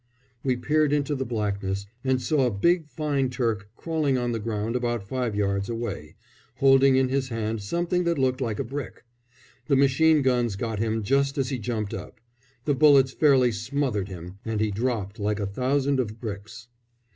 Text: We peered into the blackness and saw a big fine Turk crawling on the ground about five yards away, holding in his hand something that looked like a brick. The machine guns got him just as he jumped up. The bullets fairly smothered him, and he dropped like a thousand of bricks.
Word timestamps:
We 0.43 0.55
peered 0.57 0.91
into 0.93 1.13
the 1.13 1.27
blackness 1.27 1.85
and 2.03 2.19
saw 2.19 2.47
a 2.47 2.51
big 2.51 2.87
fine 2.89 3.29
Turk 3.29 3.69
crawling 3.75 4.17
on 4.17 4.31
the 4.31 4.39
ground 4.39 4.75
about 4.75 5.07
five 5.07 5.35
yards 5.35 5.69
away, 5.69 6.15
holding 6.55 6.95
in 6.95 7.09
his 7.09 7.29
hand 7.29 7.61
something 7.61 8.03
that 8.05 8.17
looked 8.17 8.41
like 8.41 8.57
a 8.57 8.63
brick. 8.63 9.03
The 9.67 9.75
machine 9.75 10.23
guns 10.23 10.55
got 10.55 10.79
him 10.79 11.03
just 11.03 11.37
as 11.37 11.49
he 11.49 11.59
jumped 11.59 11.93
up. 11.93 12.19
The 12.65 12.73
bullets 12.73 13.11
fairly 13.11 13.51
smothered 13.51 14.07
him, 14.07 14.39
and 14.43 14.59
he 14.59 14.71
dropped 14.71 15.19
like 15.19 15.39
a 15.39 15.45
thousand 15.45 15.99
of 15.99 16.19
bricks. 16.19 16.67